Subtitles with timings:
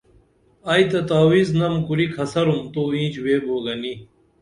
[0.71, 3.93] ائی تہ تاوِز نم کُری کھسرُم تو اینچ ویبو گنی